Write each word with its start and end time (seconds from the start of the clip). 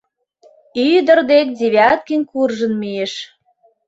—ӱдыр 0.93 1.19
дек 1.29 1.47
Девяткин 1.59 2.21
куржын 2.29 2.73
мийыш. 2.81 3.13